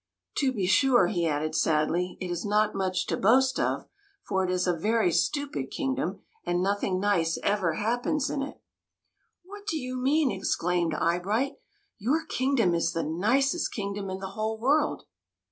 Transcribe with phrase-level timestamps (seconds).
[0.39, 3.85] To be sure," he added sadly,'' it is not much to boast of,
[4.23, 8.59] for it is a very stupid kingdom, and nothing nice ever happens in it.""
[9.45, 11.61] What do you mean?" exclaimed Eye 30 THE MAGICIAN'S TEA PARTY bright."
[11.99, 15.03] Your kingdom is the nicest kingdom in the whole world